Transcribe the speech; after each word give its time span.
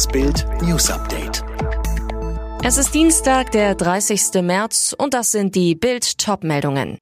Das 0.00 0.08
Bild 0.08 0.46
News 0.62 0.90
Update. 0.90 1.44
Es 2.64 2.78
ist 2.78 2.94
Dienstag, 2.94 3.50
der 3.50 3.74
30. 3.74 4.40
März 4.42 4.96
und 4.96 5.12
das 5.12 5.30
sind 5.30 5.54
die 5.54 5.74
Bild 5.74 6.16
Top-Meldungen. 6.16 6.96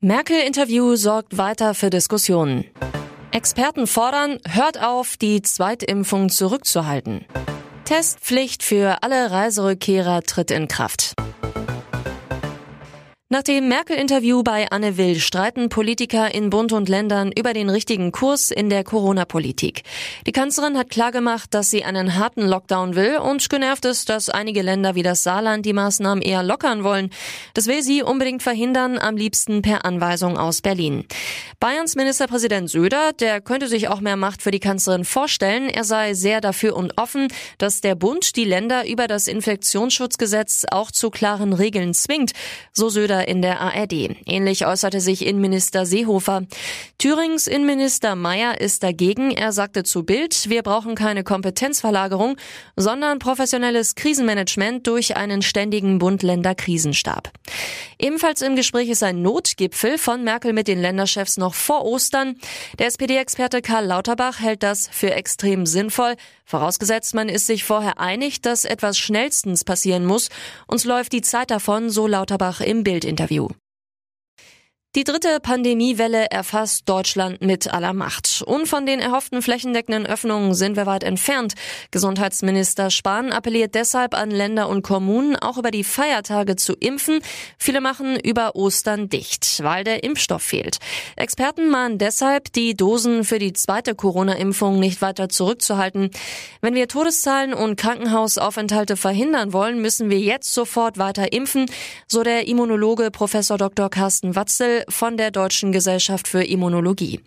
Merkel-Interview 0.00 0.96
sorgt 0.96 1.38
weiter 1.38 1.74
für 1.74 1.90
Diskussionen. 1.90 2.64
Experten 3.30 3.86
fordern, 3.86 4.40
hört 4.48 4.82
auf, 4.82 5.16
die 5.16 5.42
Zweitimpfung 5.42 6.28
zurückzuhalten. 6.28 7.24
Testpflicht 7.84 8.64
für 8.64 9.04
alle 9.04 9.30
Reiserückkehrer 9.30 10.22
tritt 10.22 10.50
in 10.50 10.66
Kraft. 10.66 11.12
Nach 13.30 13.42
dem 13.42 13.68
Merkel-Interview 13.68 14.42
bei 14.42 14.70
Anne 14.70 14.96
Will 14.96 15.20
streiten 15.20 15.68
Politiker 15.68 16.34
in 16.34 16.48
Bund 16.48 16.72
und 16.72 16.88
Ländern 16.88 17.30
über 17.30 17.52
den 17.52 17.68
richtigen 17.68 18.10
Kurs 18.10 18.50
in 18.50 18.70
der 18.70 18.84
Corona-Politik. 18.84 19.82
Die 20.26 20.32
Kanzlerin 20.32 20.78
hat 20.78 20.88
klargemacht, 20.88 21.52
dass 21.52 21.68
sie 21.68 21.84
einen 21.84 22.14
harten 22.14 22.40
Lockdown 22.40 22.94
will 22.94 23.18
und 23.18 23.46
genervt 23.50 23.84
ist, 23.84 24.08
dass 24.08 24.30
einige 24.30 24.62
Länder 24.62 24.94
wie 24.94 25.02
das 25.02 25.24
Saarland 25.24 25.66
die 25.66 25.74
Maßnahmen 25.74 26.22
eher 26.22 26.42
lockern 26.42 26.84
wollen. 26.84 27.10
Das 27.52 27.66
will 27.66 27.82
sie 27.82 28.02
unbedingt 28.02 28.42
verhindern, 28.42 28.98
am 28.98 29.18
liebsten 29.18 29.60
per 29.60 29.84
Anweisung 29.84 30.38
aus 30.38 30.62
Berlin. 30.62 31.04
Bayerns 31.60 31.96
Ministerpräsident 31.96 32.70
Söder, 32.70 33.12
der 33.12 33.42
könnte 33.42 33.68
sich 33.68 33.88
auch 33.88 34.00
mehr 34.00 34.16
Macht 34.16 34.40
für 34.40 34.52
die 34.52 34.58
Kanzlerin 34.58 35.04
vorstellen. 35.04 35.68
Er 35.68 35.84
sei 35.84 36.14
sehr 36.14 36.40
dafür 36.40 36.74
und 36.74 36.96
offen, 36.96 37.28
dass 37.58 37.82
der 37.82 37.94
Bund 37.94 38.36
die 38.36 38.44
Länder 38.44 38.88
über 38.88 39.06
das 39.06 39.28
Infektionsschutzgesetz 39.28 40.64
auch 40.70 40.90
zu 40.90 41.10
klaren 41.10 41.52
Regeln 41.52 41.92
zwingt. 41.92 42.32
So 42.72 42.88
Söder 42.88 43.17
in 43.26 43.42
der 43.42 43.60
ARD. 43.60 44.16
Ähnlich 44.26 44.66
äußerte 44.66 45.00
sich 45.00 45.26
Innenminister 45.26 45.86
Seehofer. 45.86 46.42
Thürings 46.98 47.46
Innenminister 47.46 48.14
Mayer 48.14 48.60
ist 48.60 48.82
dagegen. 48.82 49.30
Er 49.30 49.52
sagte 49.52 49.82
zu 49.82 50.04
Bild, 50.04 50.48
wir 50.48 50.62
brauchen 50.62 50.94
keine 50.94 51.24
Kompetenzverlagerung, 51.24 52.36
sondern 52.76 53.18
professionelles 53.18 53.94
Krisenmanagement 53.94 54.86
durch 54.86 55.16
einen 55.16 55.42
ständigen 55.42 55.98
Bund-Länder-Krisenstab. 55.98 57.32
Ebenfalls 57.98 58.42
im 58.42 58.54
Gespräch 58.54 58.88
ist 58.88 59.02
ein 59.02 59.22
Notgipfel 59.22 59.98
von 59.98 60.22
Merkel 60.22 60.52
mit 60.52 60.68
den 60.68 60.80
Länderchefs 60.80 61.36
noch 61.36 61.54
vor 61.54 61.84
Ostern. 61.84 62.36
Der 62.78 62.86
SPD-Experte 62.86 63.62
Karl 63.62 63.86
Lauterbach 63.86 64.40
hält 64.40 64.62
das 64.62 64.88
für 64.90 65.12
extrem 65.12 65.66
sinnvoll, 65.66 66.14
vorausgesetzt 66.44 67.14
man 67.14 67.28
ist 67.28 67.46
sich 67.46 67.64
vorher 67.64 68.00
einig, 68.00 68.40
dass 68.40 68.64
etwas 68.64 68.96
schnellstens 68.96 69.64
passieren 69.64 70.06
muss. 70.06 70.28
Uns 70.66 70.84
läuft 70.84 71.12
die 71.12 71.22
Zeit 71.22 71.50
davon, 71.50 71.90
so 71.90 72.06
Lauterbach 72.06 72.60
im 72.60 72.84
Bildinterview. 73.08 73.48
Die 74.98 75.04
dritte 75.04 75.38
Pandemiewelle 75.40 76.28
erfasst 76.32 76.88
Deutschland 76.88 77.40
mit 77.40 77.72
aller 77.72 77.92
Macht. 77.92 78.42
Und 78.44 78.66
von 78.66 78.84
den 78.84 78.98
erhofften 78.98 79.42
flächendeckenden 79.42 80.06
Öffnungen 80.06 80.54
sind 80.54 80.74
wir 80.74 80.86
weit 80.86 81.04
entfernt. 81.04 81.54
Gesundheitsminister 81.92 82.90
Spahn 82.90 83.30
appelliert 83.30 83.76
deshalb 83.76 84.12
an 84.14 84.32
Länder 84.32 84.68
und 84.68 84.82
Kommunen, 84.82 85.36
auch 85.36 85.56
über 85.56 85.70
die 85.70 85.84
Feiertage 85.84 86.56
zu 86.56 86.72
impfen. 86.72 87.20
Viele 87.58 87.80
machen 87.80 88.18
über 88.18 88.56
Ostern 88.56 89.08
dicht, 89.08 89.62
weil 89.62 89.84
der 89.84 90.02
Impfstoff 90.02 90.42
fehlt. 90.42 90.78
Experten 91.14 91.68
mahnen 91.68 91.98
deshalb, 91.98 92.52
die 92.52 92.74
Dosen 92.74 93.22
für 93.22 93.38
die 93.38 93.52
zweite 93.52 93.94
Corona-Impfung 93.94 94.80
nicht 94.80 95.00
weiter 95.00 95.28
zurückzuhalten. 95.28 96.10
Wenn 96.60 96.74
wir 96.74 96.88
Todeszahlen 96.88 97.54
und 97.54 97.76
Krankenhausaufenthalte 97.76 98.96
verhindern 98.96 99.52
wollen, 99.52 99.80
müssen 99.80 100.10
wir 100.10 100.18
jetzt 100.18 100.52
sofort 100.52 100.98
weiter 100.98 101.32
impfen, 101.32 101.66
so 102.08 102.24
der 102.24 102.48
Immunologe 102.48 103.12
Professor 103.12 103.58
Dr. 103.58 103.90
Carsten 103.90 104.34
Watzel 104.34 104.86
von 104.88 105.16
der 105.16 105.30
Deutschen 105.30 105.72
Gesellschaft 105.72 106.28
für 106.28 106.42
Immunologie. 106.42 107.20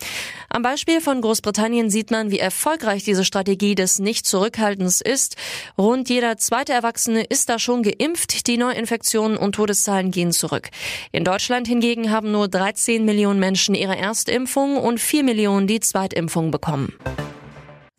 Am 0.50 0.62
Beispiel 0.62 1.02
von 1.02 1.22
Großbritannien 1.22 1.90
sieht 1.90 2.12
man, 2.12 2.32
wie 2.32 2.40
erfolgreich 2.40 3.04
diese 3.04 3.26
Strategie 3.26 3.76
des 3.76 4.00
Nicht-Zurückhaltens 4.00 5.02
ist. 5.02 5.36
Rund 5.78 6.10
jeder 6.10 6.38
zweite 6.38 6.74
Erwachsene 6.74 7.24
ist 7.24 7.50
da 7.50 7.60
schon 7.60 7.84
geimpft. 7.84 8.48
Die 8.48 8.58
Neuinfektionen 8.58 9.38
und 9.38 9.56
Todeszahlen 9.56 10.12
gehen 10.12 10.32
zurück. 10.32 10.70
In 11.12 11.24
Deutschland 11.24 11.68
hingegen 11.68 12.12
haben 12.12 12.32
nur 12.32 12.48
13 12.48 13.06
Millionen 13.06 13.40
Menschen 13.40 13.76
ihre 13.76 13.98
Erstimpfung 13.98 14.78
und 14.78 15.00
4 15.00 15.24
Millionen 15.24 15.68
die 15.68 15.80
Zweitimpfung 15.80 16.52
bekommen. 16.52 16.94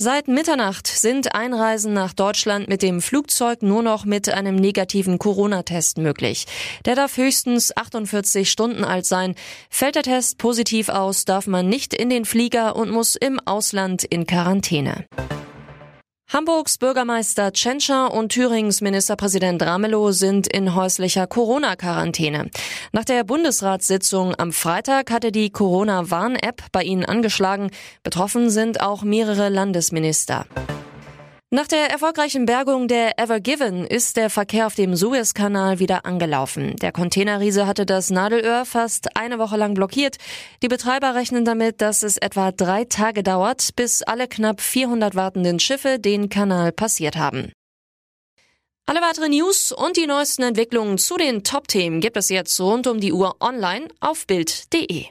Seit 0.05 0.27
Mitternacht 0.27 0.89
sind 0.89 1.33
Einreisen 1.33 1.93
nach 1.93 2.13
Deutschland 2.13 2.67
mit 2.67 2.83
dem 2.83 3.01
Flugzeug 3.01 3.63
nur 3.63 3.85
noch 3.85 4.05
mit 4.05 4.29
einem 4.29 4.57
negativen 4.57 5.17
Corona-Test 5.17 5.99
möglich. 5.99 6.49
Der 6.85 6.97
darf 6.97 7.19
höchstens 7.19 7.77
48 7.77 8.51
Stunden 8.51 8.83
alt 8.83 9.07
sein. 9.07 9.37
Fällt 9.71 9.95
der 9.95 10.03
Test 10.03 10.39
positiv 10.39 10.89
aus, 10.89 11.25
darf 11.25 11.47
man 11.47 11.69
nicht 11.69 11.95
in 11.95 12.11
den 12.11 12.25
Flieger 12.25 12.75
und 12.75 12.91
muss 12.91 13.15
im 13.15 13.39
Ausland 13.45 14.03
in 14.03 14.27
Quarantäne. 14.27 15.07
Hamburgs 16.32 16.78
Bürgermeister 16.78 17.53
Tschentscher 17.53 18.10
und 18.10 18.32
Thürings 18.32 18.81
Ministerpräsident 18.81 19.60
Ramelow 19.60 20.12
sind 20.12 20.47
in 20.47 20.75
häuslicher 20.75 21.26
Corona-Quarantäne. 21.26 22.48
Nach 22.91 23.04
der 23.04 23.22
Bundesratssitzung 23.25 24.34
am 24.38 24.50
Freitag 24.50 25.10
hatte 25.10 25.31
die 25.31 25.50
Corona-Warn-App 25.50 26.62
bei 26.72 26.84
ihnen 26.84 27.04
angeschlagen. 27.04 27.71
Betroffen 28.03 28.48
sind 28.48 28.81
auch 28.81 29.03
mehrere 29.03 29.50
Landesminister. 29.50 30.47
Nach 31.55 31.67
der 31.67 31.91
erfolgreichen 31.91 32.47
Bergung 32.47 32.89
der 32.89 33.19
Ever 33.19 33.39
Given 33.39 33.85
ist 33.87 34.17
der 34.17 34.31
Verkehr 34.31 34.67
auf 34.67 34.75
dem 34.75 34.97
Suezkanal 34.97 35.81
wieder 35.81 36.07
angelaufen. 36.07 36.77
Der 36.77 36.93
Containerriese 36.93 37.67
hatte 37.67 37.85
das 37.85 38.09
Nadelöhr 38.09 38.65
fast 38.65 39.19
eine 39.19 39.39
Woche 39.39 39.59
lang 39.59 39.75
blockiert. 39.75 40.17
Die 40.63 40.69
Betreiber 40.69 41.15
rechnen 41.15 41.45
damit, 41.45 41.83
dass 41.83 42.05
es 42.05 42.17
etwa 42.17 42.53
drei 42.53 42.87
Tage 42.87 43.23
dauert, 43.23 43.77
bis 43.77 44.01
alle 44.01 44.29
knapp 44.29 44.63
400 44.63 45.15
wartenden 45.15 45.61
Schiffe 45.61 45.99
den 45.99 46.31
Kanal 46.31 46.73
passiert 46.73 47.17
haben. 47.17 47.53
Alle 48.87 49.03
weiteren 49.03 49.33
News 49.33 49.73
und 49.73 49.99
die 49.99 50.07
neuesten 50.07 50.45
Entwicklungen 50.45 50.97
zu 50.97 51.19
den 51.19 51.45
Top-Themen 51.45 52.01
gibt 52.01 52.17
es 52.17 52.31
jetzt 52.31 52.59
rund 52.61 52.87
um 52.87 52.99
die 52.99 53.13
Uhr 53.13 53.37
online 53.41 53.89
auf 54.01 54.27
Bild.de. 54.27 55.09